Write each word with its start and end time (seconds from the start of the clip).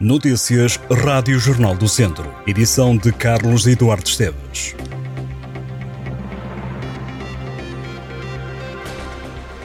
Notícias 0.00 0.78
Rádio 0.88 1.40
Jornal 1.40 1.74
do 1.74 1.88
Centro. 1.88 2.32
Edição 2.46 2.96
de 2.96 3.10
Carlos 3.10 3.66
Eduardo 3.66 4.06
Esteves. 4.06 4.76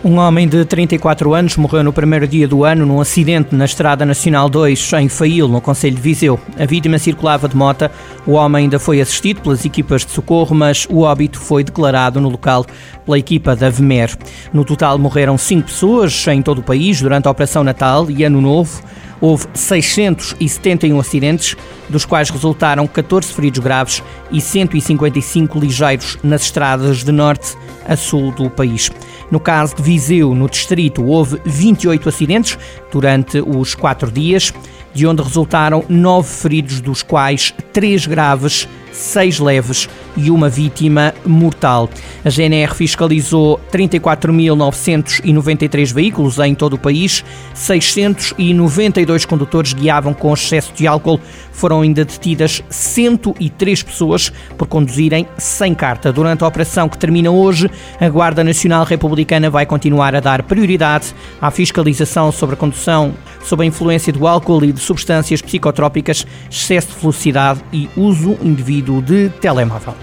Um 0.03 0.17
homem 0.17 0.47
de 0.47 0.65
34 0.65 1.35
anos 1.35 1.55
morreu 1.55 1.83
no 1.83 1.93
primeiro 1.93 2.27
dia 2.27 2.47
do 2.47 2.65
ano 2.65 2.83
num 2.83 2.99
acidente 2.99 3.53
na 3.53 3.65
Estrada 3.65 4.07
Nacional 4.07 4.49
2, 4.49 4.93
em 4.93 5.07
Fail, 5.07 5.47
no 5.47 5.61
Conselho 5.61 5.97
de 5.97 6.01
Viseu. 6.01 6.39
A 6.57 6.65
vítima 6.65 6.97
circulava 6.97 7.47
de 7.47 7.55
mota. 7.55 7.91
O 8.25 8.31
homem 8.31 8.63
ainda 8.63 8.79
foi 8.79 9.01
assistido 9.01 9.39
pelas 9.39 9.63
equipas 9.63 10.03
de 10.03 10.13
socorro, 10.13 10.55
mas 10.55 10.87
o 10.89 11.01
óbito 11.01 11.39
foi 11.39 11.63
declarado 11.63 12.19
no 12.19 12.29
local 12.29 12.65
pela 13.05 13.19
equipa 13.19 13.55
da 13.55 13.69
VMER. 13.69 14.17
No 14.51 14.65
total 14.65 14.97
morreram 14.97 15.37
cinco 15.37 15.67
pessoas 15.67 16.27
em 16.27 16.41
todo 16.41 16.57
o 16.57 16.63
país 16.63 16.99
durante 16.99 17.27
a 17.27 17.31
Operação 17.31 17.63
Natal 17.63 18.09
e 18.09 18.23
Ano 18.23 18.41
Novo. 18.41 18.81
Houve 19.23 19.47
671 19.53 20.99
acidentes, 20.99 21.55
dos 21.87 22.03
quais 22.03 22.29
resultaram 22.29 22.85
14 22.85 23.31
feridos 23.31 23.59
graves 23.59 24.03
e 24.29 24.41
155 24.41 25.57
ligeiros 25.57 26.17
nas 26.21 26.41
estradas 26.41 27.05
de 27.05 27.11
norte 27.13 27.55
a 27.87 27.95
sul 27.95 28.33
do 28.33 28.49
país. 28.49 28.91
No 29.31 29.39
caso 29.39 29.77
de 29.77 29.81
Viseu, 29.81 30.35
no 30.35 30.49
distrito, 30.49 31.05
houve 31.05 31.39
28 31.45 32.09
acidentes 32.09 32.59
durante 32.91 33.39
os 33.39 33.73
quatro 33.73 34.11
dias, 34.11 34.53
de 34.93 35.07
onde 35.07 35.23
resultaram 35.23 35.85
nove 35.87 36.27
feridos, 36.27 36.81
dos 36.81 37.01
quais 37.01 37.53
três 37.71 38.05
graves 38.05 38.67
seis 38.93 39.39
leves 39.39 39.89
e 40.15 40.31
uma 40.31 40.47
vítima 40.47 41.13
mortal. 41.25 41.89
A 42.23 42.29
GNR 42.29 42.75
fiscalizou 42.75 43.59
34.993 43.71 45.91
veículos 45.91 46.37
em 46.39 46.55
todo 46.55 46.73
o 46.73 46.79
país, 46.79 47.25
692 47.53 49.25
condutores 49.25 49.73
guiavam 49.73 50.13
com 50.13 50.33
excesso 50.33 50.71
de 50.73 50.87
álcool, 50.87 51.19
foram 51.51 51.81
ainda 51.81 52.05
detidas 52.05 52.63
103 52.69 53.83
pessoas 53.83 54.31
por 54.57 54.67
conduzirem 54.67 55.27
sem 55.37 55.73
carta. 55.73 56.13
Durante 56.13 56.43
a 56.43 56.47
operação 56.47 56.87
que 56.87 56.97
termina 56.97 57.31
hoje, 57.31 57.69
a 57.99 58.07
Guarda 58.07 58.43
Nacional 58.43 58.85
Republicana 58.85 59.49
vai 59.49 59.65
continuar 59.65 60.15
a 60.15 60.19
dar 60.19 60.43
prioridade 60.43 61.15
à 61.41 61.49
fiscalização 61.49 62.31
sobre 62.31 62.53
a 62.55 62.57
condução 62.57 63.15
sob 63.43 63.63
a 63.63 63.65
influência 63.65 64.13
do 64.13 64.27
álcool 64.27 64.63
e 64.63 64.71
de 64.71 64.79
substâncias 64.79 65.41
psicotrópicas, 65.41 66.25
excesso 66.49 66.93
de 66.93 66.99
velocidade 66.99 67.61
e 67.71 67.89
uso 67.95 68.37
indevido 68.41 68.82
de 69.01 69.29
telemóvel. 69.41 69.93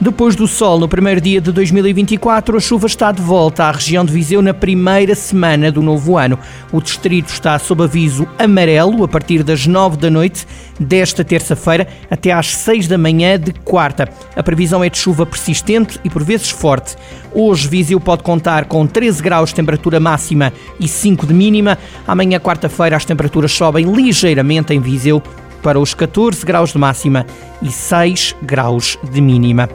Depois 0.00 0.34
do 0.34 0.48
sol 0.48 0.78
no 0.78 0.88
primeiro 0.88 1.20
dia 1.20 1.40
de 1.40 1.52
2024, 1.52 2.56
a 2.56 2.60
chuva 2.60 2.86
está 2.86 3.12
de 3.12 3.22
volta 3.22 3.64
à 3.64 3.70
região 3.70 4.04
de 4.04 4.12
Viseu 4.12 4.42
na 4.42 4.52
primeira 4.52 5.14
semana 5.14 5.70
do 5.70 5.80
novo 5.80 6.18
ano. 6.18 6.38
O 6.72 6.80
distrito 6.82 7.28
está 7.28 7.58
sob 7.58 7.84
aviso 7.84 8.28
amarelo 8.38 9.04
a 9.04 9.08
partir 9.08 9.44
das 9.44 9.66
9 9.66 9.96
da 9.96 10.10
noite 10.10 10.46
desta 10.78 11.24
terça-feira 11.24 11.86
até 12.10 12.32
às 12.32 12.48
6 12.48 12.88
da 12.88 12.98
manhã 12.98 13.38
de 13.38 13.52
quarta. 13.52 14.08
A 14.34 14.42
previsão 14.42 14.82
é 14.82 14.90
de 14.90 14.98
chuva 14.98 15.24
persistente 15.24 15.98
e 16.04 16.10
por 16.10 16.24
vezes 16.24 16.50
forte. 16.50 16.96
Hoje 17.32 17.68
Viseu 17.68 18.00
pode 18.00 18.24
contar 18.24 18.64
com 18.64 18.86
13 18.86 19.22
graus 19.22 19.50
de 19.50 19.54
temperatura 19.54 20.00
máxima 20.00 20.52
e 20.78 20.88
5 20.88 21.24
de 21.24 21.32
mínima. 21.32 21.78
Amanhã, 22.06 22.40
quarta-feira, 22.40 22.96
as 22.96 23.04
temperaturas 23.04 23.52
sobem 23.52 23.90
ligeiramente 23.90 24.74
em 24.74 24.80
Viseu 24.80 25.22
para 25.64 25.78
os 25.80 25.94
14 25.94 26.44
graus 26.44 26.72
de 26.72 26.78
máxima 26.78 27.24
e 27.62 27.72
6 27.72 28.36
graus 28.42 28.98
de 29.02 29.20
mínima. 29.22 29.70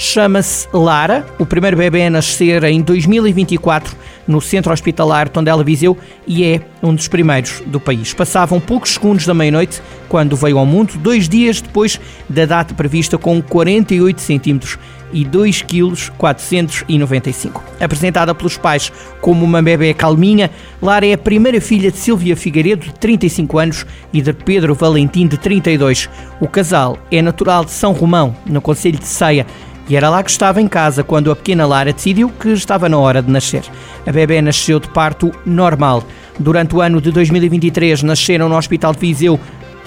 Chama-se 0.00 0.66
Lara, 0.72 1.26
o 1.38 1.44
primeiro 1.44 1.76
bebê 1.76 2.06
a 2.06 2.10
nascer 2.10 2.64
em 2.64 2.80
2024 2.80 3.94
no 4.26 4.40
Centro 4.40 4.72
Hospitalar 4.72 5.28
Tondela 5.28 5.62
Viseu 5.62 5.94
e 6.26 6.42
é 6.42 6.62
um 6.82 6.94
dos 6.94 7.06
primeiros 7.06 7.62
do 7.66 7.78
país. 7.78 8.14
Passavam 8.14 8.58
poucos 8.58 8.94
segundos 8.94 9.26
da 9.26 9.34
meia-noite 9.34 9.82
quando 10.08 10.36
veio 10.36 10.56
ao 10.56 10.64
mundo, 10.64 10.96
dois 10.96 11.28
dias 11.28 11.60
depois 11.60 12.00
da 12.30 12.46
data 12.46 12.72
prevista, 12.72 13.18
com 13.18 13.42
48 13.42 14.22
centímetros 14.22 14.78
e 15.12 15.22
2 15.22 15.62
kg 15.62 16.10
495. 16.16 17.62
Apresentada 17.78 18.34
pelos 18.34 18.56
pais 18.56 18.90
como 19.20 19.44
uma 19.44 19.60
bebê 19.60 19.92
calminha, 19.92 20.50
Lara 20.80 21.06
é 21.06 21.12
a 21.12 21.18
primeira 21.18 21.60
filha 21.60 21.90
de 21.90 21.98
Silvia 21.98 22.36
Figueiredo, 22.36 22.86
de 22.86 22.94
35 22.94 23.58
anos, 23.58 23.86
e 24.12 24.22
de 24.22 24.32
Pedro 24.32 24.74
Valentim, 24.74 25.26
de 25.26 25.36
32. 25.36 26.08
O 26.40 26.48
casal 26.48 26.98
é 27.10 27.20
natural 27.20 27.64
de 27.64 27.72
São 27.72 27.92
Romão, 27.92 28.34
no 28.46 28.60
Conselho 28.62 28.98
de 28.98 29.06
Ceia, 29.06 29.46
e 29.90 29.96
era 29.96 30.08
lá 30.08 30.22
que 30.22 30.30
estava 30.30 30.62
em 30.62 30.68
casa 30.68 31.02
quando 31.02 31.32
a 31.32 31.36
pequena 31.36 31.66
Lara 31.66 31.92
decidiu 31.92 32.30
que 32.30 32.50
estava 32.50 32.88
na 32.88 32.96
hora 32.96 33.20
de 33.20 33.28
nascer. 33.28 33.64
A 34.06 34.12
bebê 34.12 34.40
nasceu 34.40 34.78
de 34.78 34.88
parto 34.88 35.32
normal. 35.44 36.04
Durante 36.38 36.76
o 36.76 36.80
ano 36.80 37.00
de 37.00 37.10
2023 37.10 38.04
nasceram 38.04 38.48
no 38.48 38.56
Hospital 38.56 38.92
de 38.92 39.00
Viseu 39.00 39.38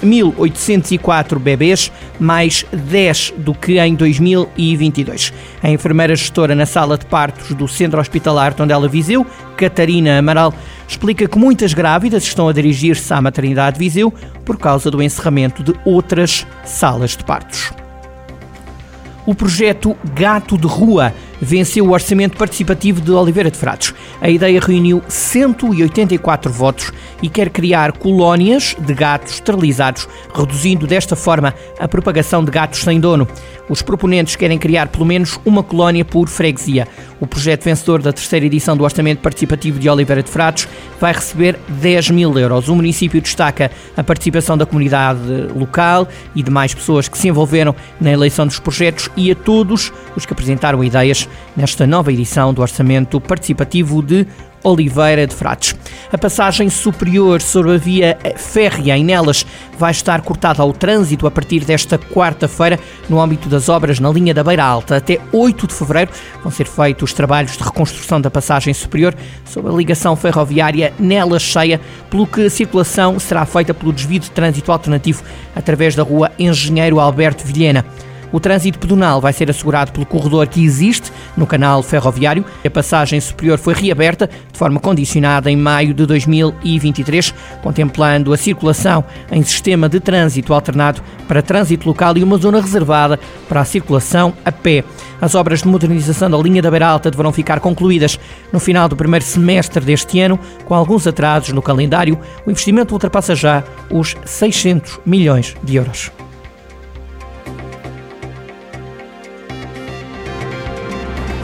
1.804 0.04 1.40
bebês, 1.40 1.90
mais 2.20 2.66
10 2.74 3.36
do 3.38 3.54
que 3.54 3.80
em 3.80 3.96
2022. 3.96 5.32
A 5.64 5.70
enfermeira 5.70 6.14
gestora 6.14 6.54
na 6.54 6.66
sala 6.66 6.98
de 6.98 7.06
partos 7.06 7.56
do 7.56 7.66
Centro 7.66 8.02
Hospitalar 8.02 8.54
Tondela 8.54 8.90
Viseu, 8.90 9.26
Catarina 9.56 10.20
Amaral, 10.20 10.54
explica 10.86 11.30
que 11.30 11.38
muitas 11.38 11.74
grávidas 11.74 12.24
estão 12.24 12.50
a 12.50 12.54
dirigir-se 12.54 13.14
à 13.14 13.22
maternidade 13.22 13.80
Viseu 13.80 14.14
por 14.44 14.58
causa 14.58 14.92
do 14.92 15.02
encerramento 15.02 15.64
de 15.64 15.74
outras 15.86 16.46
salas 16.66 17.12
de 17.12 17.24
partos. 17.24 17.72
O 19.26 19.34
projeto 19.34 19.96
Gato 20.14 20.58
de 20.58 20.68
Rua 20.68 21.14
venceu 21.42 21.86
o 21.86 21.92
orçamento 21.92 22.38
participativo 22.38 23.00
de 23.00 23.12
Oliveira 23.12 23.50
de 23.50 23.58
Frades. 23.58 23.94
A 24.20 24.30
ideia 24.30 24.60
reuniu 24.60 25.02
184 25.08 26.52
votos 26.52 26.92
e 27.22 27.30
quer 27.30 27.50
criar 27.50 27.94
colónias 27.94 28.76
de 28.78 28.94
gatos 28.94 29.36
esterilizados, 29.36 30.10
reduzindo 30.34 30.86
desta 30.86 31.16
forma 31.16 31.54
a 31.80 31.88
propagação 31.88 32.44
de 32.44 32.52
gatos 32.52 32.82
sem 32.82 33.00
dono. 33.00 33.26
Os 33.70 33.82
proponentes 33.82 34.36
querem 34.36 34.58
criar 34.58 34.90
pelo 34.90 35.06
menos 35.06 35.40
uma 35.46 35.64
colónia 35.64 36.04
por 36.04 36.28
freguesia. 36.28 36.86
O 37.24 37.26
projeto 37.26 37.64
vencedor 37.64 38.02
da 38.02 38.12
terceira 38.12 38.46
edição 38.46 38.76
do 38.76 38.84
Orçamento 38.84 39.22
Participativo 39.22 39.80
de 39.80 39.90
Oliveira 39.90 40.22
de 40.22 40.30
Frades 40.30 40.68
vai 41.00 41.14
receber 41.14 41.58
10 41.70 42.10
mil 42.10 42.38
euros. 42.38 42.68
O 42.68 42.76
município 42.76 43.22
destaca 43.22 43.72
a 43.96 44.04
participação 44.04 44.58
da 44.58 44.66
comunidade 44.66 45.22
local 45.56 46.06
e 46.36 46.44
de 46.44 46.52
mais 46.52 46.74
pessoas 46.74 47.08
que 47.08 47.18
se 47.18 47.30
envolveram 47.30 47.74
na 48.02 48.12
eleição 48.12 48.46
dos 48.46 48.60
projetos 48.60 49.10
e 49.16 49.32
a 49.32 49.36
todos 49.36 49.94
os 50.18 50.26
que 50.26 50.34
apresentaram 50.34 50.84
ideias 50.84 51.30
nesta 51.56 51.86
nova 51.86 52.12
edição 52.12 52.54
do 52.54 52.62
Orçamento 52.62 53.20
Participativo 53.20 54.02
de 54.02 54.26
Oliveira 54.64 55.28
de 55.28 55.36
Frades. 55.36 55.76
A 56.12 56.18
passagem 56.18 56.70
superior 56.70 57.42
sobre 57.42 57.74
a 57.74 57.78
via 57.78 58.18
férrea 58.38 58.98
em 58.98 59.04
Nelas 59.04 59.46
vai 59.78 59.92
estar 59.92 60.22
cortada 60.22 60.62
ao 60.62 60.72
trânsito 60.72 61.28
a 61.28 61.32
partir 61.32 61.66
desta 61.66 61.98
quarta-feira 61.98 62.80
no 63.10 63.20
âmbito 63.20 63.50
das 63.50 63.68
obras 63.68 64.00
na 64.00 64.10
linha 64.10 64.34
da 64.34 64.44
Beira 64.44 64.64
Alta. 64.64 64.98
Até 64.98 65.20
8 65.32 65.68
de 65.68 65.74
fevereiro 65.74 66.12
vão 66.42 66.52
ser 66.52 66.66
feitos 66.66 67.10
os 67.10 67.14
trabalhos 67.14 67.58
de 67.58 67.64
reconstrução 67.64 68.22
da 68.22 68.32
passagem 68.32 68.74
superior 68.74 69.14
sob 69.46 69.68
a 69.68 69.74
ligação 69.74 70.16
ferroviária 70.16 70.94
Nelas 70.98 71.42
Cheia, 71.42 71.82
pelo 72.10 72.26
que 72.26 72.46
a 72.46 72.50
circulação 72.50 73.20
será 73.20 73.46
feita 73.46 73.74
pelo 73.74 73.92
desvio 73.92 74.20
de 74.20 74.32
trânsito 74.32 74.72
alternativo 74.72 75.24
através 75.56 75.94
da 75.96 76.04
rua 76.04 76.32
Engenheiro 76.40 77.00
Alberto 77.00 77.46
Vilhena. 77.46 77.86
O 78.34 78.40
trânsito 78.40 78.80
pedonal 78.80 79.22
vai 79.22 79.32
ser 79.32 79.48
assegurado 79.52 79.92
pelo 79.92 80.08
corredor 80.08 80.48
que 80.48 80.66
existe 80.66 81.12
no 81.38 81.46
canal 81.46 81.84
ferroviário. 81.84 82.44
A 82.66 82.70
passagem 82.70 83.22
superior 83.22 83.60
foi 83.60 83.76
reaberta 83.76 84.28
de 84.52 84.58
forma 84.58 84.80
condicionada 84.80 85.52
em 85.52 85.56
maio 85.56 85.94
de 85.94 86.04
2023, 86.08 87.32
contemplando 87.62 88.34
a 88.34 88.38
circulação 88.38 89.06
em 89.32 89.44
sistema 89.44 89.88
de 89.88 90.00
trânsito 90.00 90.52
alternado 90.52 91.00
para 91.28 91.44
trânsito 91.44 91.88
local 91.88 92.18
e 92.18 92.24
uma 92.24 92.40
zona 92.40 92.60
reservada 92.60 93.20
para 93.48 93.62
a 93.62 93.66
circulação 93.66 94.34
a 94.44 94.52
pé. 94.52 94.84
As 95.22 95.36
obras 95.36 95.62
de 95.62 95.68
modernização 95.68 96.28
da 96.28 96.38
linha 96.40 96.62
da 96.62 96.72
Beira 96.72 96.88
Alta 96.88 97.12
deverão 97.12 97.32
ficar 97.32 97.60
concluídas 97.60 98.20
no 98.52 98.60
final 98.60 98.90
do 98.90 98.96
primeiro 98.96 99.24
semestre 99.24 99.86
deste 99.86 100.20
ano, 100.20 100.40
com 100.66 100.74
alguns 100.74 101.06
atrasos 101.06 101.54
no 101.54 101.62
calendário. 101.62 102.18
O 102.48 102.50
investimento 102.50 102.96
ultrapassa 102.96 103.36
já 103.36 103.64
os 103.92 104.16
600 104.26 105.02
milhões 105.06 105.56
de 105.64 105.76
euros. 105.76 106.23